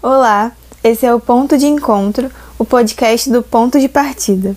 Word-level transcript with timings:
Olá, 0.00 0.52
esse 0.84 1.04
é 1.04 1.12
o 1.12 1.18
Ponto 1.18 1.58
de 1.58 1.66
Encontro, 1.66 2.30
o 2.56 2.64
podcast 2.64 3.28
do 3.28 3.42
Ponto 3.42 3.80
de 3.80 3.88
Partida. 3.88 4.54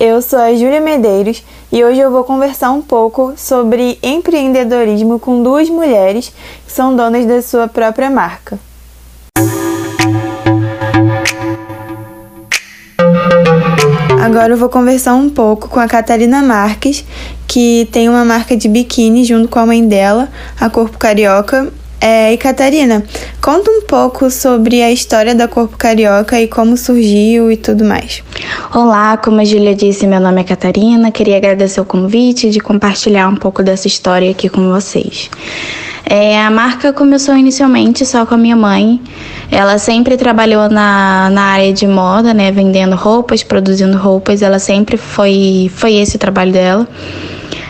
Eu 0.00 0.22
sou 0.22 0.38
a 0.38 0.54
Júlia 0.54 0.80
Medeiros 0.80 1.44
e 1.70 1.84
hoje 1.84 2.00
eu 2.00 2.10
vou 2.10 2.24
conversar 2.24 2.70
um 2.70 2.80
pouco 2.80 3.34
sobre 3.36 3.98
empreendedorismo 4.02 5.18
com 5.18 5.42
duas 5.42 5.68
mulheres 5.68 6.32
que 6.64 6.72
são 6.72 6.96
donas 6.96 7.26
da 7.26 7.42
sua 7.42 7.68
própria 7.68 8.08
marca. 8.08 8.58
Agora 14.18 14.54
eu 14.54 14.56
vou 14.56 14.70
conversar 14.70 15.14
um 15.14 15.28
pouco 15.28 15.68
com 15.68 15.78
a 15.78 15.86
Catarina 15.86 16.42
Marques, 16.42 17.04
que 17.46 17.86
tem 17.92 18.08
uma 18.08 18.24
marca 18.24 18.56
de 18.56 18.66
biquíni 18.66 19.26
junto 19.26 19.46
com 19.48 19.58
a 19.58 19.66
mãe 19.66 19.86
dela, 19.86 20.30
a 20.58 20.70
Corpo 20.70 20.96
Carioca, 20.96 21.70
é, 22.00 22.32
e 22.32 22.36
Catarina, 22.38 23.02
conta 23.42 23.70
um 23.70 23.82
pouco 23.82 24.30
sobre 24.30 24.82
a 24.82 24.92
história 24.92 25.34
da 25.34 25.48
Corpo 25.48 25.76
Carioca 25.76 26.40
e 26.40 26.46
como 26.46 26.76
surgiu 26.76 27.50
e 27.50 27.56
tudo 27.56 27.84
mais. 27.84 28.22
Olá, 28.72 29.16
como 29.16 29.40
a 29.40 29.44
Julia 29.44 29.74
disse, 29.74 30.06
meu 30.06 30.20
nome 30.20 30.40
é 30.40 30.44
Catarina. 30.44 31.10
Queria 31.10 31.36
agradecer 31.36 31.80
o 31.80 31.84
convite 31.84 32.50
de 32.50 32.60
compartilhar 32.60 33.28
um 33.28 33.34
pouco 33.34 33.64
dessa 33.64 33.88
história 33.88 34.30
aqui 34.30 34.48
com 34.48 34.70
vocês. 34.70 35.28
É, 36.08 36.40
a 36.40 36.50
marca 36.50 36.92
começou 36.92 37.36
inicialmente 37.36 38.06
só 38.06 38.24
com 38.24 38.34
a 38.34 38.38
minha 38.38 38.56
mãe. 38.56 39.00
Ela 39.50 39.76
sempre 39.78 40.16
trabalhou 40.16 40.68
na, 40.68 41.28
na 41.30 41.42
área 41.42 41.72
de 41.72 41.86
moda, 41.86 42.32
né, 42.32 42.52
vendendo 42.52 42.94
roupas, 42.94 43.42
produzindo 43.42 43.98
roupas. 43.98 44.40
Ela 44.40 44.60
sempre 44.60 44.96
foi, 44.96 45.68
foi 45.74 45.96
esse 45.96 46.14
o 46.14 46.18
trabalho 46.18 46.52
dela 46.52 46.86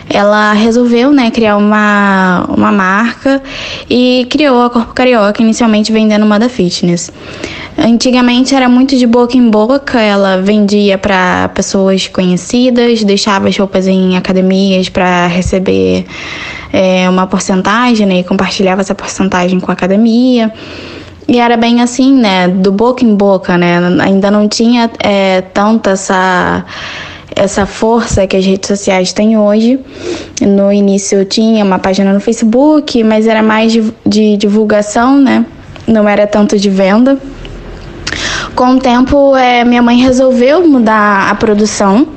ela 0.09 0.53
resolveu 0.53 1.11
né, 1.11 1.29
criar 1.29 1.55
uma, 1.57 2.45
uma 2.49 2.71
marca 2.71 3.41
e 3.89 4.25
criou 4.29 4.63
a 4.63 4.69
Corpo 4.69 4.93
Carioca, 4.93 5.41
inicialmente 5.41 5.91
vendendo 5.91 6.25
moda 6.25 6.49
fitness. 6.49 7.11
Antigamente 7.77 8.55
era 8.55 8.67
muito 8.67 8.97
de 8.97 9.05
boca 9.05 9.37
em 9.37 9.49
boca, 9.49 10.01
ela 10.01 10.41
vendia 10.41 10.97
para 10.97 11.49
pessoas 11.49 12.07
conhecidas, 12.07 13.03
deixava 13.03 13.47
as 13.47 13.57
roupas 13.57 13.87
em 13.87 14.17
academias 14.17 14.89
para 14.89 15.27
receber 15.27 16.05
é, 16.73 17.09
uma 17.09 17.27
porcentagem 17.27 18.05
né, 18.05 18.19
e 18.19 18.23
compartilhava 18.23 18.81
essa 18.81 18.95
porcentagem 18.95 19.59
com 19.59 19.71
a 19.71 19.73
academia. 19.73 20.51
E 21.27 21.37
era 21.37 21.55
bem 21.55 21.79
assim, 21.79 22.11
né? 22.11 22.47
Do 22.47 22.71
boca 22.71 23.05
em 23.05 23.15
boca, 23.15 23.55
né? 23.55 23.77
Ainda 24.01 24.31
não 24.31 24.47
tinha 24.47 24.89
é, 24.97 25.41
tanta 25.41 25.91
essa 25.91 26.65
essa 27.39 27.65
força 27.65 28.27
que 28.27 28.35
as 28.35 28.45
redes 28.45 28.67
sociais 28.67 29.13
têm 29.13 29.37
hoje. 29.37 29.79
No 30.41 30.71
início 30.71 31.19
eu 31.19 31.25
tinha 31.25 31.63
uma 31.63 31.79
página 31.79 32.13
no 32.13 32.19
Facebook, 32.19 33.01
mas 33.03 33.25
era 33.25 33.41
mais 33.41 33.71
de, 33.71 33.93
de 34.05 34.35
divulgação, 34.35 35.17
né? 35.17 35.45
Não 35.87 36.07
era 36.07 36.27
tanto 36.27 36.59
de 36.59 36.69
venda. 36.69 37.17
Com 38.55 38.75
o 38.75 38.79
tempo, 38.79 39.35
é, 39.37 39.63
minha 39.63 39.81
mãe 39.81 39.97
resolveu 40.01 40.67
mudar 40.67 41.29
a 41.29 41.35
produção 41.35 42.07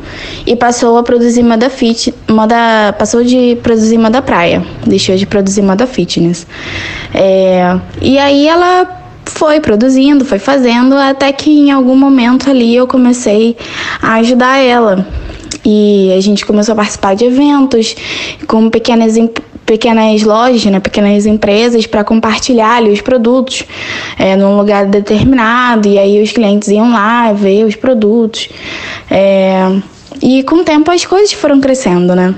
e 0.44 0.56
passou 0.56 0.98
a 0.98 1.02
produzir 1.02 1.42
moda 1.42 1.70
fit, 1.70 2.12
moda, 2.28 2.92
passou 2.98 3.22
de 3.22 3.56
produzir 3.62 3.98
moda 3.98 4.20
praia, 4.20 4.62
deixou 4.84 5.14
de 5.14 5.24
produzir 5.24 5.62
moda 5.62 5.86
fitness. 5.86 6.46
É, 7.14 7.78
e 8.00 8.18
aí 8.18 8.48
ela 8.48 9.01
foi 9.34 9.60
produzindo, 9.60 10.24
foi 10.24 10.38
fazendo, 10.38 10.94
até 10.96 11.32
que 11.32 11.50
em 11.50 11.70
algum 11.70 11.96
momento 11.96 12.50
ali 12.50 12.74
eu 12.74 12.86
comecei 12.86 13.56
a 14.00 14.14
ajudar 14.14 14.58
ela. 14.58 15.06
E 15.64 16.12
a 16.16 16.20
gente 16.20 16.44
começou 16.44 16.72
a 16.72 16.76
participar 16.76 17.14
de 17.14 17.24
eventos 17.24 17.94
com 18.46 18.68
pequenas 18.68 19.16
pequenas 19.64 20.22
lojas, 20.22 20.64
né, 20.66 20.80
pequenas 20.80 21.24
empresas 21.24 21.86
para 21.86 22.02
compartilhar 22.02 22.76
ali 22.76 22.90
os 22.90 23.00
produtos 23.00 23.64
é, 24.18 24.36
num 24.36 24.56
lugar 24.56 24.86
determinado 24.86 25.88
e 25.88 25.98
aí 25.98 26.20
os 26.20 26.32
clientes 26.32 26.68
iam 26.68 26.92
lá 26.92 27.32
ver 27.32 27.64
os 27.64 27.76
produtos 27.76 28.48
é, 29.08 29.64
e 30.20 30.42
com 30.42 30.56
o 30.56 30.64
tempo 30.64 30.90
as 30.90 31.06
coisas 31.06 31.32
foram 31.32 31.60
crescendo, 31.60 32.14
né? 32.14 32.34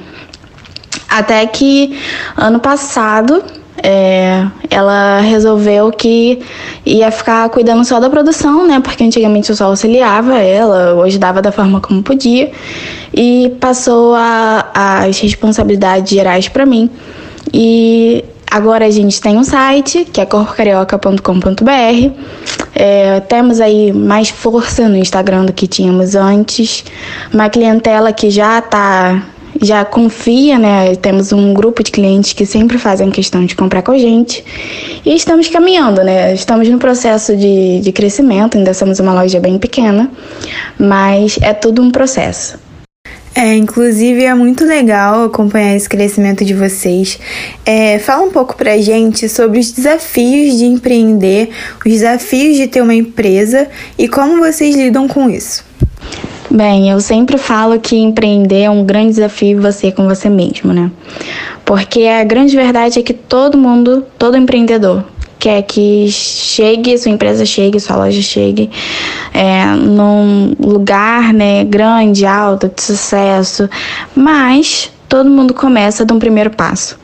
Até 1.08 1.46
que 1.46 1.98
ano 2.36 2.60
passado 2.60 3.42
é, 3.82 4.46
ela 4.70 5.20
resolveu 5.20 5.90
que 5.90 6.40
ia 6.86 7.10
ficar 7.10 7.48
cuidando 7.48 7.84
só 7.84 7.98
da 7.98 8.08
produção, 8.08 8.66
né? 8.66 8.80
Porque 8.80 9.02
antigamente 9.04 9.50
eu 9.50 9.56
só 9.56 9.66
auxiliava 9.66 10.38
ela, 10.38 10.90
eu 10.90 11.02
ajudava 11.02 11.42
da 11.42 11.50
forma 11.50 11.80
como 11.80 12.02
podia, 12.02 12.50
e 13.12 13.52
passou 13.60 14.14
a, 14.14 14.70
as 14.74 15.18
responsabilidades 15.18 16.10
gerais 16.10 16.48
para 16.48 16.64
mim. 16.64 16.88
E 17.52 18.24
agora 18.50 18.86
a 18.86 18.90
gente 18.90 19.20
tem 19.20 19.36
um 19.36 19.44
site, 19.44 20.04
que 20.04 20.20
é 20.20 20.26
corpocarioca.com.br. 20.26 22.10
É, 22.74 23.20
temos 23.20 23.60
aí 23.60 23.92
mais 23.92 24.30
força 24.30 24.88
no 24.88 24.96
Instagram 24.96 25.44
do 25.44 25.52
que 25.52 25.66
tínhamos 25.66 26.14
antes. 26.14 26.84
Uma 27.32 27.48
clientela 27.48 28.12
que 28.12 28.30
já 28.30 28.60
está 28.60 29.22
já 29.60 29.84
confia, 29.84 30.58
né? 30.58 30.96
Temos 30.96 31.32
um 31.32 31.54
grupo 31.54 31.82
de 31.82 31.90
clientes 31.90 32.32
que 32.32 32.46
sempre 32.46 32.78
fazem 32.78 33.10
questão 33.10 33.44
de 33.44 33.54
comprar 33.54 33.82
com 33.82 33.92
a 33.92 33.98
gente. 33.98 34.44
E 35.04 35.14
estamos 35.14 35.48
caminhando, 35.48 36.02
né? 36.02 36.34
Estamos 36.34 36.68
no 36.68 36.78
processo 36.78 37.36
de, 37.36 37.80
de 37.80 37.92
crescimento, 37.92 38.58
ainda 38.58 38.74
somos 38.74 38.98
uma 38.98 39.12
loja 39.12 39.40
bem 39.40 39.58
pequena, 39.58 40.10
mas 40.78 41.38
é 41.40 41.52
tudo 41.52 41.82
um 41.82 41.90
processo. 41.90 42.58
É, 43.36 43.56
inclusive 43.56 44.22
é 44.22 44.32
muito 44.32 44.64
legal 44.64 45.24
acompanhar 45.24 45.74
esse 45.74 45.88
crescimento 45.88 46.44
de 46.44 46.54
vocês. 46.54 47.18
É, 47.66 47.98
fala 47.98 48.22
um 48.22 48.30
pouco 48.30 48.56
pra 48.56 48.78
gente 48.78 49.28
sobre 49.28 49.58
os 49.58 49.72
desafios 49.72 50.56
de 50.56 50.64
empreender, 50.64 51.50
os 51.84 51.92
desafios 51.92 52.56
de 52.56 52.68
ter 52.68 52.80
uma 52.80 52.94
empresa 52.94 53.68
e 53.98 54.06
como 54.06 54.38
vocês 54.38 54.76
lidam 54.76 55.08
com 55.08 55.28
isso. 55.28 55.64
Bem, 56.54 56.88
eu 56.88 57.00
sempre 57.00 57.36
falo 57.36 57.80
que 57.80 57.96
empreender 57.96 58.62
é 58.62 58.70
um 58.70 58.84
grande 58.84 59.08
desafio 59.08 59.60
você 59.60 59.90
com 59.90 60.06
você 60.06 60.28
mesmo, 60.28 60.72
né? 60.72 60.88
Porque 61.64 62.04
a 62.04 62.22
grande 62.22 62.54
verdade 62.54 63.00
é 63.00 63.02
que 63.02 63.12
todo 63.12 63.58
mundo, 63.58 64.06
todo 64.16 64.36
empreendedor, 64.36 65.02
quer 65.36 65.62
que 65.62 66.06
chegue, 66.12 66.96
sua 66.96 67.10
empresa 67.10 67.44
chegue, 67.44 67.80
sua 67.80 67.96
loja 67.96 68.22
chegue 68.22 68.70
é, 69.32 69.66
num 69.74 70.54
lugar 70.60 71.34
né, 71.34 71.64
grande, 71.64 72.24
alto, 72.24 72.70
de 72.72 72.80
sucesso, 72.80 73.68
mas 74.14 74.92
todo 75.08 75.28
mundo 75.28 75.54
começa 75.54 76.06
de 76.06 76.12
um 76.12 76.20
primeiro 76.20 76.50
passo. 76.50 76.96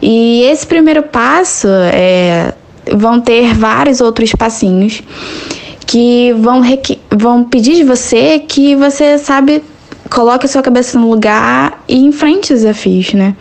E 0.00 0.42
esse 0.42 0.64
primeiro 0.64 1.02
passo 1.02 1.66
é, 1.92 2.54
vão 2.94 3.20
ter 3.20 3.52
vários 3.52 4.00
outros 4.00 4.30
passinhos 4.30 5.02
que 5.86 6.32
vão, 6.32 6.60
vão 7.10 7.44
pedir 7.44 7.76
de 7.76 7.84
você 7.84 8.40
que 8.40 8.74
você, 8.74 9.18
sabe, 9.18 9.62
coloque 10.10 10.46
a 10.46 10.48
sua 10.48 10.62
cabeça 10.62 10.98
no 10.98 11.10
lugar 11.10 11.82
e 11.88 11.96
enfrente 11.96 12.52
os 12.52 12.60
desafios, 12.60 13.12
né? 13.12 13.34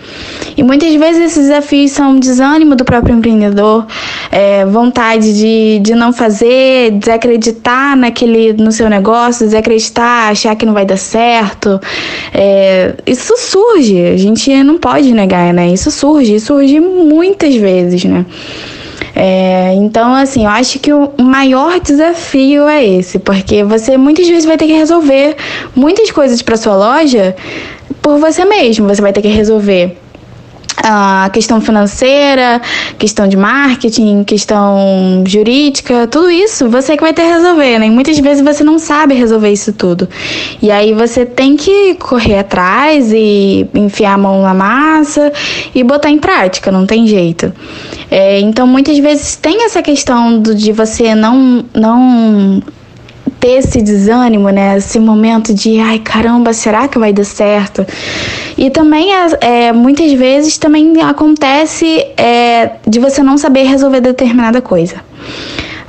E 0.57 0.63
muitas 0.63 0.94
vezes 0.95 1.22
esses 1.22 1.47
desafios 1.47 1.91
são 1.91 2.19
desânimo 2.19 2.75
do 2.75 2.85
próprio 2.85 3.16
empreendedor, 3.16 3.85
é, 4.31 4.66
vontade 4.66 5.33
de, 5.33 5.79
de 5.79 5.95
não 5.95 6.11
fazer, 6.11 6.91
desacreditar 6.91 7.95
naquele, 7.95 8.53
no 8.53 8.72
seu 8.72 8.89
negócio, 8.89 9.45
desacreditar, 9.45 10.29
achar 10.29 10.56
que 10.56 10.66
não 10.66 10.73
vai 10.73 10.85
dar 10.85 10.97
certo. 10.97 11.79
É, 12.33 12.94
isso 13.06 13.33
surge, 13.38 14.01
a 14.06 14.17
gente 14.17 14.63
não 14.63 14.77
pode 14.77 15.12
negar, 15.13 15.53
né? 15.53 15.69
Isso 15.69 15.91
surge, 15.91 16.39
surge 16.39 16.79
muitas 16.79 17.56
vezes, 17.56 18.03
né? 18.06 18.25
É, 19.15 19.73
então, 19.75 20.13
assim, 20.13 20.43
eu 20.43 20.49
acho 20.49 20.77
que 20.77 20.91
o 20.91 21.09
maior 21.21 21.79
desafio 21.79 22.67
é 22.67 22.85
esse, 22.85 23.17
porque 23.17 23.63
você 23.63 23.95
muitas 23.95 24.27
vezes 24.27 24.43
vai 24.43 24.57
ter 24.57 24.67
que 24.67 24.73
resolver 24.73 25.37
muitas 25.73 26.11
coisas 26.11 26.41
para 26.41 26.57
sua 26.57 26.75
loja 26.75 27.33
por 28.01 28.19
você 28.19 28.43
mesmo. 28.43 28.87
Você 28.87 29.01
vai 29.01 29.13
ter 29.13 29.21
que 29.21 29.29
resolver 29.29 29.97
a 30.88 31.31
questão 31.34 31.59
financeira, 31.59 32.62
questão 33.00 33.28
de 33.28 33.35
marketing, 33.35 34.23
questão 34.23 35.23
jurídica, 35.25 36.06
tudo 36.06 36.30
isso 36.30 36.69
você 36.69 36.95
que 36.95 37.01
vai 37.01 37.12
ter 37.12 37.24
que 37.24 37.30
resolver, 37.30 37.80
né? 37.80 37.88
E 37.88 37.89
muitas 37.89 38.19
vezes 38.19 38.44
você 38.44 38.63
não 38.63 38.77
sabe 38.77 39.15
resolver 39.15 39.51
isso 39.51 39.74
tudo. 39.74 40.07
E 40.62 40.69
aí 40.69 40.94
você 40.94 41.25
tem 41.25 41.57
que 41.57 41.95
correr 41.95 42.38
atrás 42.38 43.12
e 43.12 43.68
enfiar 43.74 44.13
a 44.13 44.18
mão 44.18 44.44
na 44.44 44.54
massa 44.54 45.33
e 45.74 45.83
botar 45.83 46.12
em 46.12 46.19
prática, 46.19 46.71
não 46.71 46.86
tem 46.86 47.07
jeito. 47.07 47.51
É, 48.12 48.39
então 48.39 48.68
muitas 48.68 49.00
vezes 49.00 49.36
tem 49.36 49.65
essa 49.65 49.81
questão 49.81 50.39
do, 50.39 50.54
de 50.54 50.71
você 50.71 51.15
não, 51.15 51.65
não 51.74 52.62
ter 53.45 53.59
esse 53.59 53.81
desânimo, 53.81 54.50
né? 54.50 54.77
Esse 54.77 55.00
momento 55.00 55.53
de, 55.53 55.80
ai 55.80 56.00
caramba, 56.00 56.51
será 56.51 56.88
que 56.88 56.97
vai 56.97 57.13
dar 57.13 57.24
certo? 57.24 57.86
E 58.57 58.71
também, 58.71 59.09
é, 59.39 59.71
muitas 59.71 60.12
vezes, 60.13 60.57
também 60.57 61.00
acontece 61.01 61.86
é, 62.18 62.71
de 62.88 63.00
você 63.00 63.21
não 63.21 63.38
saber 63.38 63.63
resolver 63.63 64.01
determinada 64.01 64.62
coisa. 64.62 64.95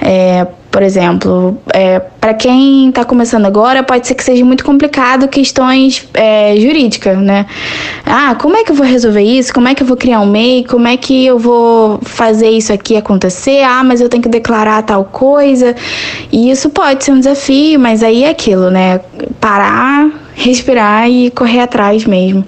É, 0.00 0.46
Por 0.76 0.82
exemplo, 0.82 1.56
é, 1.72 1.98
para 1.98 2.34
quem 2.34 2.90
está 2.90 3.02
começando 3.02 3.46
agora, 3.46 3.82
pode 3.82 4.06
ser 4.06 4.14
que 4.14 4.22
seja 4.22 4.44
muito 4.44 4.62
complicado 4.62 5.26
questões 5.26 6.06
é, 6.12 6.54
jurídicas, 6.58 7.16
né? 7.16 7.46
Ah, 8.04 8.34
como 8.34 8.58
é 8.58 8.62
que 8.62 8.72
eu 8.72 8.76
vou 8.76 8.84
resolver 8.84 9.22
isso? 9.22 9.54
Como 9.54 9.66
é 9.68 9.74
que 9.74 9.82
eu 9.82 9.86
vou 9.86 9.96
criar 9.96 10.20
um 10.20 10.26
MEI? 10.26 10.64
Como 10.64 10.86
é 10.86 10.98
que 10.98 11.24
eu 11.24 11.38
vou 11.38 11.98
fazer 12.02 12.50
isso 12.50 12.74
aqui 12.74 12.94
acontecer? 12.94 13.62
Ah, 13.62 13.82
mas 13.82 14.02
eu 14.02 14.10
tenho 14.10 14.22
que 14.22 14.28
declarar 14.28 14.82
tal 14.82 15.02
coisa. 15.06 15.74
E 16.30 16.50
isso 16.50 16.68
pode 16.68 17.04
ser 17.04 17.12
um 17.12 17.20
desafio, 17.20 17.80
mas 17.80 18.02
aí 18.02 18.24
é 18.24 18.28
aquilo, 18.28 18.70
né? 18.70 19.00
Parar, 19.40 20.10
respirar 20.34 21.08
e 21.08 21.30
correr 21.30 21.60
atrás 21.60 22.04
mesmo. 22.04 22.44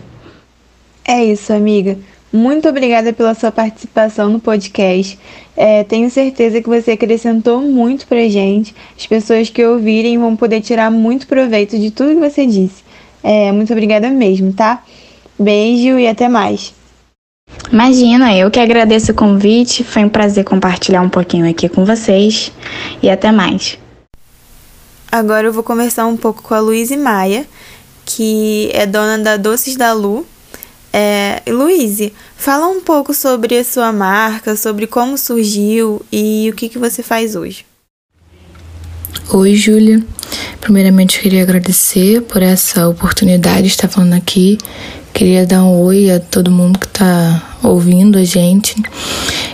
É 1.02 1.24
isso, 1.24 1.50
amiga. 1.50 1.96
Muito 2.32 2.68
obrigada 2.68 3.12
pela 3.12 3.34
sua 3.34 3.50
participação 3.50 4.28
no 4.28 4.38
podcast. 4.38 5.18
É, 5.56 5.82
tenho 5.82 6.10
certeza 6.10 6.60
que 6.60 6.68
você 6.68 6.92
acrescentou 6.92 7.62
muito 7.62 8.06
pra 8.06 8.28
gente. 8.28 8.74
As 8.96 9.06
pessoas 9.06 9.48
que 9.48 9.64
ouvirem 9.64 10.18
vão 10.18 10.36
poder 10.36 10.60
tirar 10.60 10.90
muito 10.90 11.26
proveito 11.26 11.78
de 11.78 11.90
tudo 11.90 12.14
que 12.14 12.30
você 12.30 12.46
disse. 12.46 12.84
É, 13.22 13.50
muito 13.50 13.72
obrigada 13.72 14.10
mesmo, 14.10 14.52
tá? 14.52 14.82
Beijo 15.38 15.98
e 15.98 16.06
até 16.06 16.28
mais. 16.28 16.74
Imagina, 17.72 18.36
eu 18.36 18.50
que 18.50 18.60
agradeço 18.60 19.12
o 19.12 19.14
convite. 19.14 19.82
Foi 19.82 20.04
um 20.04 20.08
prazer 20.08 20.44
compartilhar 20.44 21.00
um 21.00 21.08
pouquinho 21.08 21.48
aqui 21.48 21.66
com 21.66 21.84
vocês. 21.84 22.52
E 23.02 23.08
até 23.08 23.32
mais. 23.32 23.78
Agora 25.10 25.46
eu 25.46 25.52
vou 25.52 25.62
conversar 25.62 26.06
um 26.06 26.16
pouco 26.16 26.42
com 26.42 26.52
a 26.52 26.60
Luísa 26.60 26.94
Maia, 26.94 27.46
que 28.04 28.70
é 28.74 28.84
dona 28.84 29.18
da 29.18 29.38
Doces 29.38 29.76
da 29.76 29.94
Lu 29.94 30.26
é, 30.92 31.42
Luíse, 31.48 32.12
fala 32.36 32.66
um 32.66 32.80
pouco 32.80 33.12
sobre 33.12 33.58
a 33.58 33.64
sua 33.64 33.92
marca, 33.92 34.56
sobre 34.56 34.86
como 34.86 35.18
surgiu 35.18 36.02
e 36.10 36.48
o 36.50 36.54
que, 36.54 36.68
que 36.68 36.78
você 36.78 37.02
faz 37.02 37.36
hoje. 37.36 37.64
Oi, 39.30 39.54
Júlia. 39.54 40.02
Primeiramente, 40.60 41.20
queria 41.20 41.42
agradecer 41.42 42.22
por 42.22 42.42
essa 42.42 42.88
oportunidade 42.88 43.62
de 43.62 43.68
estar 43.68 43.88
falando 43.88 44.14
aqui. 44.14 44.58
Queria 45.12 45.46
dar 45.46 45.62
um 45.64 45.80
oi 45.82 46.10
a 46.10 46.20
todo 46.20 46.50
mundo 46.50 46.78
que 46.78 46.86
está 46.86 47.56
ouvindo 47.62 48.18
a 48.18 48.24
gente. 48.24 48.74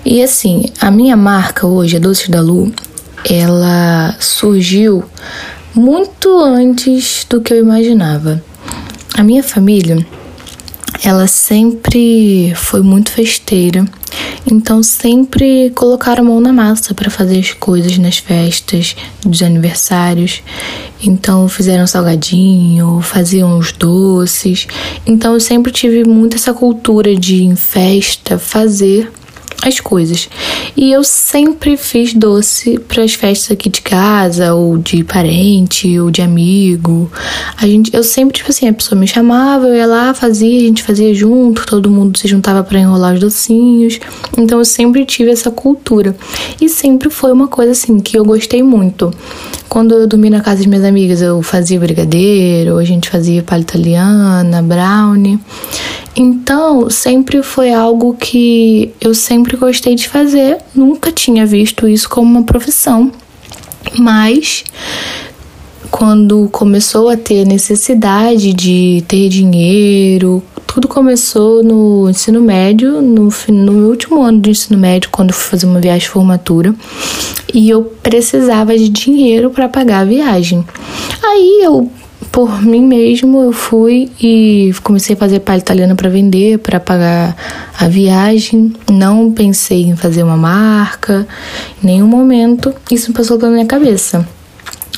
E 0.05 0.23
assim, 0.23 0.67
a 0.81 0.91
minha 0.91 1.17
marca 1.17 1.67
hoje, 1.67 1.97
a 1.97 2.01
Doce 2.01 2.31
da 2.31 2.41
Lu, 2.41 2.73
ela 3.25 4.17
surgiu 4.21 5.05
muito 5.75 6.39
antes 6.39 7.27
do 7.29 7.41
que 7.41 7.53
eu 7.53 7.59
imaginava. 7.59 8.43
A 9.15 9.23
minha 9.23 9.43
família 9.43 10.05
ela 11.05 11.27
sempre 11.27 12.55
foi 12.57 12.81
muito 12.81 13.11
festeira, 13.11 13.85
então 14.51 14.83
sempre 14.83 15.71
colocaram 15.75 16.25
a 16.25 16.27
mão 16.27 16.41
na 16.41 16.53
massa 16.53 16.95
para 16.95 17.11
fazer 17.11 17.39
as 17.39 17.53
coisas 17.53 17.99
nas 17.99 18.19
festas, 18.19 18.97
dos 19.25 19.43
aniversários. 19.43 20.43
Então 21.03 21.47
fizeram 21.49 21.87
salgadinho, 21.87 23.01
faziam 23.03 23.59
os 23.59 23.73
doces. 23.73 24.67
Então 25.07 25.35
eu 25.35 25.41
sempre 25.41 25.71
tive 25.71 26.05
muito 26.05 26.37
essa 26.37 26.55
cultura 26.55 27.15
de 27.15 27.45
em 27.45 27.55
festa 27.55 28.39
fazer 28.39 29.11
as 29.69 29.81
coisas. 29.81 30.29
E 30.77 30.93
eu 30.93 31.03
sempre 31.03 31.77
fiz 31.77 32.13
doce 32.13 32.79
para 32.79 33.03
as 33.03 33.15
festas 33.15 33.53
aqui 33.53 33.69
de 33.69 33.81
casa, 33.81 34.55
ou 34.55 34.79
de 34.79 35.03
parente, 35.05 35.99
ou 35.99 36.11
de 36.11 36.23
amigo. 36.23 37.11
A 37.57 37.67
gente, 37.67 37.95
eu 37.95 38.03
sempre, 38.03 38.39
tipo 38.39 38.51
assim, 38.51 38.69
a 38.69 38.73
pessoa 38.73 38.99
me 38.99 39.07
chamava, 39.07 39.67
eu 39.67 39.75
ia 39.75 39.87
lá, 39.87 40.15
fazia, 40.15 40.59
a 40.59 40.65
gente 40.65 40.83
fazia 40.83 41.15
junto, 41.15 41.67
todo 41.67 41.91
mundo 41.91 42.19
se 42.19 42.29
juntava 42.29 42.63
para 42.63 42.79
enrolar 42.79 43.15
os 43.15 43.21
docinhos. 43.21 43.99
Então 44.37 44.59
eu 44.59 44.65
sempre 44.65 45.05
tive 45.05 45.31
essa 45.31 45.51
cultura. 45.51 46.15
E 46.61 46.69
sempre 46.69 47.11
foi 47.11 47.33
uma 47.33 47.49
coisa 47.49 47.73
assim 47.73 47.99
que 48.01 48.19
eu 48.19 48.25
gostei 48.25 48.63
muito. 48.63 49.13
Quando 49.69 49.95
eu 49.95 50.07
dormia 50.07 50.31
na 50.31 50.41
casa 50.41 50.63
de 50.63 50.69
minhas 50.69 50.85
amigas, 50.85 51.21
eu 51.21 51.43
fazia 51.43 51.81
brigadeiro, 51.81 52.79
a 52.79 52.85
gente 52.85 53.09
fazia 53.09 53.43
palha 53.43 53.63
italiana, 53.63 54.63
brownie. 54.63 55.39
Então, 56.17 56.89
sempre 56.89 57.43
foi 57.43 57.73
algo 57.73 58.15
que 58.15 58.93
eu 59.01 59.15
sempre 59.15 59.57
gostei 59.57 59.95
de 59.95 60.09
fazer, 60.09 60.59
nunca 60.75 61.11
tinha 61.11 61.45
visto 61.45 61.89
isso 61.89 62.09
como 62.09 62.31
uma 62.31 62.45
profissão. 62.45 63.11
Mas 63.99 64.65
quando 65.91 66.49
começou 66.51 67.09
a 67.09 67.17
ter 67.17 67.45
necessidade 67.45 68.53
de 68.53 69.05
ter 69.09 69.29
dinheiro, 69.29 70.43
tudo 70.67 70.89
começou 70.89 71.63
no 71.63 72.09
ensino 72.09 72.41
médio, 72.41 73.01
no, 73.01 73.29
no 73.49 73.89
último 73.89 74.23
ano 74.23 74.41
do 74.41 74.51
ensino 74.51 74.79
médio, 74.79 75.11
quando 75.11 75.33
fui 75.33 75.51
fazer 75.51 75.67
uma 75.67 75.81
viagem 75.81 76.01
de 76.01 76.09
formatura, 76.09 76.75
e 77.53 77.71
eu 77.71 77.83
precisava 78.03 78.77
de 78.77 78.89
dinheiro 78.89 79.51
para 79.51 79.69
pagar 79.69 80.01
a 80.01 80.05
viagem. 80.05 80.65
Aí 81.23 81.61
eu 81.63 81.91
por 82.35 82.61
mim 82.61 82.83
mesmo, 82.83 83.41
eu 83.45 83.53
fui 83.53 84.11
e 84.21 84.75
comecei 84.83 85.15
a 85.15 85.17
fazer 85.17 85.39
palha 85.39 85.61
italiana 85.61 85.95
para 85.95 86.11
vender, 86.11 86.59
para 86.59 86.81
pagar 86.81 87.37
a 87.79 87.87
viagem. 87.87 88.73
Não 88.91 89.31
pensei 89.31 89.85
em 89.85 89.95
fazer 89.95 90.25
uma 90.25 90.37
marca, 90.37 91.29
em 91.81 91.87
nenhum 91.87 92.09
momento 92.09 92.75
isso 92.91 93.13
passou 93.13 93.39
pela 93.39 93.53
minha 93.53 93.67
cabeça. 93.67 94.27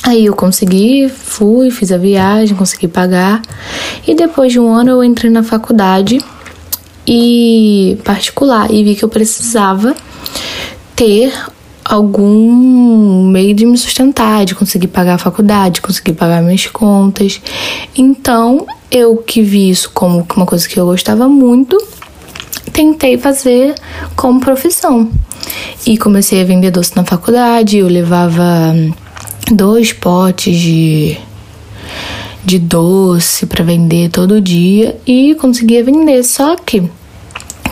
Aí 0.01 0.25
eu 0.25 0.33
consegui, 0.33 1.09
fui, 1.09 1.69
fiz 1.69 1.91
a 1.91 1.97
viagem, 1.99 2.57
consegui 2.57 2.87
pagar. 2.87 3.43
E 4.07 4.15
depois 4.15 4.51
de 4.51 4.59
um 4.59 4.73
ano 4.73 4.89
eu 4.89 5.03
entrei 5.03 5.29
na 5.29 5.43
faculdade 5.43 6.17
e 7.05 7.99
particular 8.03 8.71
e 8.71 8.83
vi 8.83 8.95
que 8.95 9.05
eu 9.05 9.09
precisava 9.09 9.95
ter 10.95 11.31
algum 11.89 13.29
meio 13.29 13.53
de 13.53 13.65
me 13.65 13.77
sustentar, 13.77 14.45
de 14.45 14.53
conseguir 14.53 14.87
pagar 14.87 15.15
a 15.15 15.17
faculdade, 15.17 15.81
conseguir 15.81 16.13
pagar 16.13 16.41
minhas 16.41 16.67
contas. 16.67 17.41
Então, 17.95 18.65
eu 18.91 19.17
que 19.17 19.41
vi 19.41 19.69
isso 19.69 19.89
como 19.93 20.27
uma 20.35 20.45
coisa 20.45 20.67
que 20.67 20.77
eu 20.77 20.85
gostava 20.85 21.29
muito, 21.29 21.77
tentei 22.73 23.17
fazer 23.17 23.73
como 24.15 24.41
profissão. 24.41 25.09
E 25.85 25.97
comecei 25.97 26.41
a 26.41 26.45
vender 26.45 26.71
doce 26.71 26.95
na 26.95 27.05
faculdade, 27.05 27.77
eu 27.77 27.87
levava 27.87 28.75
dois 29.51 29.93
potes 29.93 30.59
de 30.59 31.17
de 32.43 32.59
doce 32.59 33.45
para 33.45 33.61
vender 33.61 34.09
todo 34.09 34.39
dia 34.39 34.97
e 35.05 35.35
conseguia 35.35 35.83
vender. 35.83 36.23
Só 36.23 36.55
que 36.55 36.89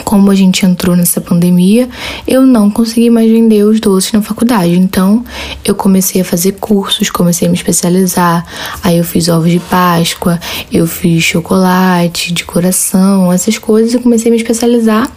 como 0.06 0.30
a 0.30 0.36
gente 0.36 0.66
entrou 0.66 0.96
nessa 0.96 1.20
pandemia, 1.20 1.90
eu 2.28 2.44
não 2.44 2.70
consegui 2.70 3.10
mais 3.10 3.30
vender 3.30 3.64
os 3.64 3.80
doces 3.80 4.14
na 4.14 4.22
faculdade. 4.22 4.78
Então, 4.78 5.26
eu 5.66 5.74
comecei 5.74 6.22
a 6.22 6.26
fazer 6.26 6.54
cursos, 6.54 7.10
comecei 7.10 7.48
a 7.48 7.52
me 7.52 7.58
especializar. 7.58 8.46
Aí 8.84 9.00
eu 9.00 9.04
fiz 9.04 9.28
ovos 9.28 9.52
de 9.52 9.60
Páscoa, 9.60 10.40
eu 10.72 10.86
fiz 10.86 11.24
chocolate, 11.24 12.32
decoração, 12.32 13.34
essas 13.34 13.58
coisas. 13.58 13.96
Eu 13.96 14.00
comecei 14.00 14.30
a 14.30 14.32
me 14.32 14.38
especializar 14.38 15.12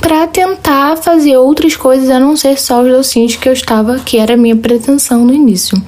para 0.00 0.26
tentar 0.26 0.96
fazer 0.96 1.36
outras 1.36 1.76
coisas 1.76 2.10
a 2.10 2.18
não 2.18 2.36
ser 2.36 2.58
só 2.58 2.82
os 2.82 2.88
docinhos 2.90 3.36
que 3.36 3.48
eu 3.48 3.52
estava, 3.52 4.00
que 4.00 4.18
era 4.18 4.34
a 4.34 4.36
minha 4.36 4.56
pretensão 4.56 5.24
no 5.24 5.32
início. 5.32 5.80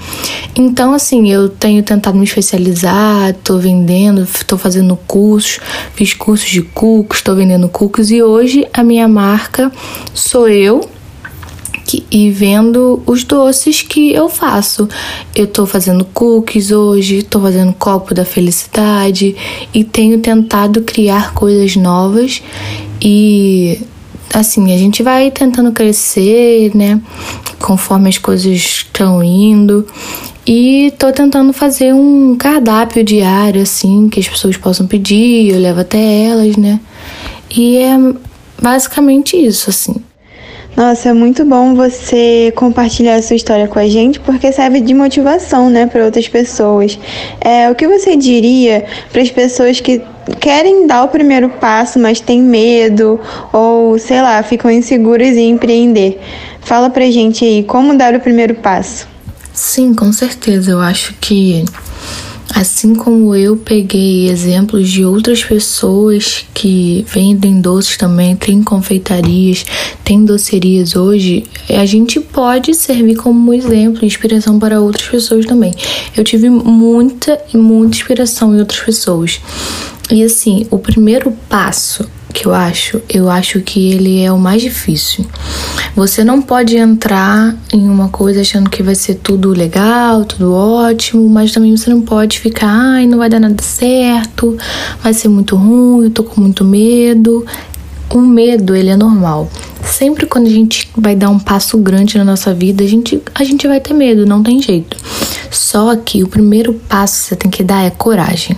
Então, 0.57 0.95
assim, 0.95 1.31
eu 1.31 1.49
tenho 1.49 1.83
tentado 1.83 2.17
me 2.17 2.25
especializar, 2.25 3.35
tô 3.43 3.59
vendendo, 3.59 4.27
tô 4.47 4.57
fazendo 4.57 4.97
cursos, 5.07 5.59
fiz 5.95 6.15
cursos 6.15 6.49
de 6.49 6.63
cookies, 6.63 7.23
tô 7.23 7.35
vendendo 7.35 7.69
cookies 7.69 8.11
e 8.11 8.23
hoje 8.29 8.67
a 8.73 8.83
minha 8.83 9.09
marca 9.09 9.73
sou 10.15 10.49
eu 10.49 10.89
que, 11.89 12.05
e 12.11 12.31
vendo 12.31 13.03
os 13.07 13.25
doces 13.25 13.81
que 13.81 14.13
eu 14.13 14.29
faço. 14.29 14.87
Eu 15.35 15.47
tô 15.47 15.65
fazendo 15.65 16.05
cookies 16.05 16.71
hoje, 16.71 17.23
tô 17.23 17.41
fazendo 17.41 17.73
copo 17.73 18.13
da 18.13 18.27
felicidade 18.27 19.35
e 19.73 19.83
tenho 19.83 20.19
tentado 20.19 20.83
criar 20.83 21.33
coisas 21.33 21.75
novas 21.77 22.43
e 23.01 23.81
assim, 24.35 24.73
a 24.75 24.77
gente 24.77 25.03
vai 25.03 25.31
tentando 25.31 25.73
crescer, 25.73 26.71
né? 26.75 27.01
Conforme 27.59 28.11
as 28.11 28.19
coisas 28.19 28.53
estão 28.53 29.23
indo. 29.23 29.87
E 30.47 30.93
tô 30.99 31.13
tentando 31.13 31.53
fazer 31.53 31.93
um 31.93 32.37
cardápio 32.37 33.05
diário, 33.05 33.63
assim, 33.63 34.09
que 34.09 34.21
as 34.21 34.29
pessoas 34.29 34.57
possam 34.57 34.87
pedir, 34.87 35.53
eu 35.53 35.61
levo 35.61 35.81
até 35.81 36.25
elas, 36.25 36.57
né? 36.57 36.81
E 37.51 37.79
é 37.79 37.97
basicamente 38.61 39.37
isso, 39.37 39.71
assim. 39.71 39.97
Nossa, 40.77 41.09
é 41.09 41.13
muito 41.13 41.45
bom 41.45 41.75
você 41.75 42.53
compartilhar 42.55 43.17
a 43.17 43.23
sua 43.23 43.35
história 43.35 43.67
com 43.67 43.81
a 43.81 43.89
gente, 43.89 44.21
porque 44.21 44.53
serve 44.53 44.81
de 44.81 44.95
motivação, 44.95 45.69
né, 45.69 45.87
para 45.87 46.05
outras 46.05 46.29
pessoas. 46.29 46.97
É, 47.41 47.69
o 47.69 47.75
que 47.75 47.89
você 47.89 48.15
diria 48.15 48.85
para 49.11 49.21
as 49.21 49.29
pessoas 49.29 49.81
que 49.81 50.01
querem 50.39 50.87
dar 50.87 51.03
o 51.03 51.09
primeiro 51.09 51.49
passo, 51.49 51.99
mas 51.99 52.21
têm 52.21 52.41
medo 52.41 53.19
ou, 53.53 53.99
sei 53.99 54.23
lá, 54.23 54.41
ficam 54.45 54.71
inseguras 54.71 55.37
em 55.37 55.51
empreender? 55.51 56.21
Fala 56.61 56.89
pra 56.91 57.11
gente 57.11 57.45
aí, 57.45 57.65
como 57.65 57.97
dar 57.99 58.15
o 58.15 58.21
primeiro 58.21 58.55
passo? 58.55 59.09
Sim, 59.53 59.93
com 59.93 60.13
certeza. 60.13 60.71
Eu 60.71 60.81
acho 60.81 61.13
que 61.21 61.65
Assim 62.59 62.93
como 62.93 63.37
eu 63.37 63.57
peguei 63.57 64.29
exemplos 64.29 64.89
de 64.89 65.05
outras 65.05 65.45
pessoas 65.45 66.45
que 66.53 67.07
vendem 67.07 67.61
doces 67.61 67.97
também, 67.97 68.35
tem 68.35 68.65
confeitarias, 68.65 69.65
tem 70.03 70.25
docerias 70.25 70.97
hoje, 70.97 71.45
a 71.69 71.87
gente 71.87 72.19
pode 72.19 72.75
servir 72.75 73.15
como 73.15 73.55
exemplo, 73.55 74.05
inspiração 74.05 74.59
para 74.59 74.81
outras 74.81 75.07
pessoas 75.07 75.47
também. 75.47 75.73
Eu 76.17 76.25
tive 76.25 76.51
muita 76.51 77.41
e 77.55 77.57
muita 77.57 77.97
inspiração 77.97 78.53
em 78.53 78.59
outras 78.59 78.81
pessoas. 78.81 79.41
E 80.11 80.25
assim, 80.25 80.67
o 80.69 80.81
primeiro 80.81 81.31
passo 81.49 82.11
que 82.39 82.47
eu 82.47 82.55
acho, 82.55 83.03
eu 83.09 83.29
acho 83.29 83.61
que 83.61 83.91
ele 83.91 84.23
é 84.23 84.31
o 84.31 84.39
mais 84.39 84.63
difícil. 84.63 85.27
Você 85.97 86.23
não 86.23 86.41
pode 86.41 86.77
entrar 86.77 87.53
em 87.73 87.89
uma 87.89 88.09
coisa 88.11 88.43
achando 88.43 88.71
que 88.71 88.81
vai 88.81 88.95
ser 88.95 89.17
tudo 89.17 89.51
legal, 89.51 90.25
tudo 90.25 90.55
ótimo, 90.55 91.29
mas 91.29 91.51
também 91.51 91.77
você 91.77 91.91
não 91.91 92.01
pode 92.01 92.39
ficar, 92.39 92.69
ai, 92.69 93.09
não 93.09 93.19
vai 93.19 93.29
dar 93.29 93.41
nada 93.41 93.61
certo, 93.61 94.57
vai 95.03 95.13
ser 95.13 95.27
muito 95.27 95.57
ruim, 95.57 96.05
eu 96.05 96.11
tô 96.11 96.23
com 96.23 96.41
muito 96.41 96.65
medo. 96.65 97.45
O 98.09 98.21
medo, 98.21 98.75
ele 98.75 98.91
é 98.91 98.97
normal. 98.97 99.51
Sempre 99.83 100.25
quando 100.25 100.47
a 100.47 100.51
gente 100.51 100.89
vai 100.97 101.17
dar 101.17 101.31
um 101.31 101.41
passo 101.41 101.77
grande 101.77 102.17
na 102.19 102.25
nossa 102.25 102.55
vida, 102.55 102.85
a 102.85 102.87
gente, 102.87 103.21
a 103.35 103.43
gente 103.43 103.67
vai 103.67 103.81
ter 103.81 103.95
medo, 103.95 104.25
não 104.25 104.45
tem 104.45 104.63
jeito. 104.63 104.97
Só 105.51 105.97
que 105.97 106.23
o 106.23 106.29
primeiro 106.29 106.73
passo 106.89 107.17
que 107.17 107.29
você 107.29 107.37
tem 107.37 107.51
que 107.51 107.65
dar 107.65 107.83
é 107.83 107.91
coragem. 107.91 108.57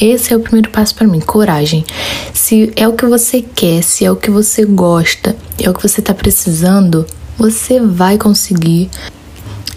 Esse 0.00 0.32
é 0.32 0.36
o 0.36 0.40
primeiro 0.40 0.70
passo 0.70 0.94
para 0.94 1.06
mim, 1.06 1.20
coragem. 1.20 1.84
Se 2.32 2.72
é 2.76 2.88
o 2.88 2.94
que 2.94 3.06
você 3.06 3.42
quer, 3.42 3.82
se 3.82 4.04
é 4.04 4.10
o 4.10 4.16
que 4.16 4.30
você 4.30 4.64
gosta, 4.64 5.36
é 5.58 5.68
o 5.68 5.74
que 5.74 5.82
você 5.82 6.02
tá 6.02 6.14
precisando, 6.14 7.06
você 7.36 7.80
vai 7.80 8.18
conseguir. 8.18 8.90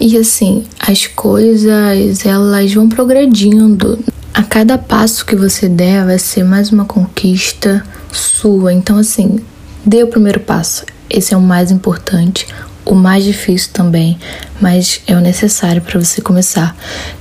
E 0.00 0.16
assim, 0.16 0.64
as 0.78 1.06
coisas 1.06 2.24
elas 2.24 2.72
vão 2.72 2.88
progredindo. 2.88 3.98
A 4.34 4.42
cada 4.42 4.76
passo 4.76 5.24
que 5.24 5.34
você 5.34 5.68
der 5.68 6.04
vai 6.04 6.18
ser 6.18 6.44
mais 6.44 6.70
uma 6.70 6.84
conquista 6.84 7.82
sua. 8.12 8.72
Então 8.72 8.98
assim, 8.98 9.40
dê 9.84 10.02
o 10.02 10.08
primeiro 10.08 10.40
passo. 10.40 10.84
Esse 11.08 11.32
é 11.32 11.36
o 11.36 11.40
mais 11.40 11.70
importante, 11.70 12.46
o 12.84 12.94
mais 12.94 13.24
difícil 13.24 13.70
também, 13.72 14.18
mas 14.60 15.00
é 15.06 15.14
o 15.14 15.20
necessário 15.20 15.80
para 15.80 15.98
você 15.98 16.20
começar. 16.20 16.76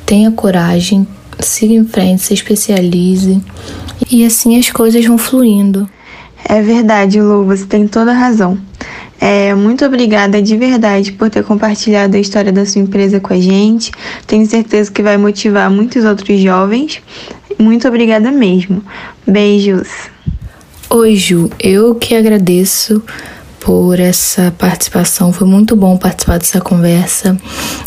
Tenha 0.06 0.32
coragem, 0.32 1.08
siga 1.40 1.74
em 1.74 1.86
frente, 1.86 2.22
se 2.22 2.34
especialize 2.34 3.42
e 4.10 4.26
assim 4.26 4.58
as 4.58 4.70
coisas 4.70 5.06
vão 5.06 5.18
fluindo. 5.18 5.90
É 6.48 6.62
verdade, 6.62 7.20
Lu, 7.20 7.46
você 7.46 7.66
tem 7.66 7.88
toda 7.88 8.12
a 8.12 8.16
razão. 8.16 8.58
É, 9.20 9.56
muito 9.56 9.84
obrigada 9.86 10.42
de 10.42 10.56
verdade 10.58 11.12
por 11.14 11.30
ter 11.30 11.44
compartilhado 11.44 12.16
a 12.16 12.20
história 12.20 12.52
da 12.52 12.66
sua 12.66 12.82
empresa 12.82 13.20
com 13.20 13.34
a 13.34 13.40
gente. 13.40 13.92
Tenho 14.28 14.46
certeza 14.46 14.92
que 14.92 15.02
vai 15.02 15.18
motivar 15.18 15.72
muitos 15.72 16.06
outros 16.06 16.40
jovens. 16.40 17.02
Muito 17.58 17.88
obrigada 17.88 18.32
mesmo. 18.32 18.84
Beijos. 19.26 19.88
Oi, 20.90 21.16
Ju. 21.16 21.50
Eu 21.60 21.96
que 21.96 22.14
agradeço 22.14 23.02
por 23.66 24.00
essa 24.00 24.54
participação. 24.60 25.34
Foi 25.34 25.48
muito 25.48 25.76
bom 25.76 25.98
participar 25.98 26.38
dessa 26.38 26.62
conversa. 26.62 27.36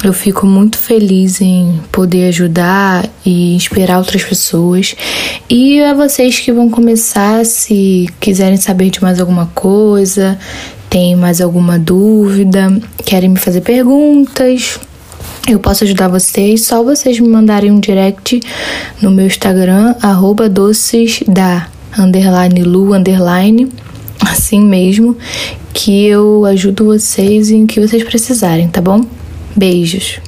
Eu 0.02 0.12
fico 0.12 0.44
muito 0.44 0.76
feliz 0.76 1.40
em 1.40 1.80
poder 1.92 2.30
ajudar 2.30 3.08
e 3.24 3.54
inspirar 3.54 3.98
outras 3.98 4.24
pessoas. 4.24 4.96
E 5.48 5.80
a 5.80 5.94
vocês 5.94 6.40
que 6.40 6.52
vão 6.52 6.68
começar, 6.68 7.46
se 7.46 8.08
quiserem 8.18 8.56
saber 8.56 8.90
de 8.90 9.00
mais 9.00 9.20
alguma 9.20 9.46
coisa, 9.54 10.36
tem 10.90 11.14
mais 11.14 11.40
alguma 11.40 11.78
dúvida, 11.78 12.76
querem 13.04 13.28
me 13.28 13.38
fazer 13.38 13.60
perguntas, 13.60 14.80
eu 15.48 15.60
posso 15.60 15.84
ajudar 15.84 16.08
vocês, 16.08 16.64
só 16.66 16.82
vocês 16.82 17.20
me 17.20 17.28
mandarem 17.28 17.70
um 17.70 17.78
direct 17.78 18.40
no 19.00 19.12
meu 19.12 19.26
Instagram, 19.26 19.94
arroba 20.02 20.50
underline 21.96 22.62
lu 22.62 22.94
underline, 22.94 23.68
assim 24.30 24.60
mesmo, 24.60 25.16
que 25.72 26.06
eu 26.06 26.44
ajudo 26.44 26.84
vocês 26.84 27.50
em 27.50 27.66
que 27.66 27.80
vocês 27.80 28.02
precisarem, 28.02 28.68
tá 28.68 28.80
bom? 28.80 29.04
Beijos. 29.56 30.20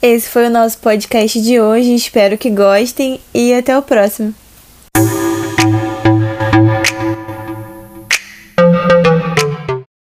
Esse 0.00 0.28
foi 0.28 0.46
o 0.46 0.50
nosso 0.50 0.78
podcast 0.78 1.40
de 1.40 1.60
hoje, 1.60 1.94
espero 1.94 2.36
que 2.36 2.50
gostem 2.50 3.20
e 3.32 3.54
até 3.54 3.76
o 3.78 3.82
próximo. 3.82 4.34